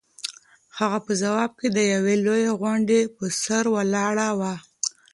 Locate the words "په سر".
3.15-3.63